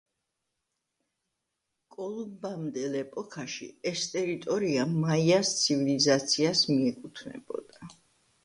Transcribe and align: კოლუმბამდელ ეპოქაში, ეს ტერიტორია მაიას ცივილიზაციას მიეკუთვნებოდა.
კოლუმბამდელ 1.95 2.97
ეპოქაში, 3.01 3.67
ეს 3.93 4.07
ტერიტორია 4.15 4.89
მაიას 4.95 5.53
ცივილიზაციას 5.61 6.65
მიეკუთვნებოდა. 6.75 7.93